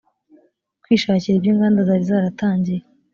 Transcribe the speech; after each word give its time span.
kwishakira 0.83 1.35
ibyo 1.37 1.49
inganda 1.53 1.79
zari 1.87 2.03
zaratangiye 2.09 2.81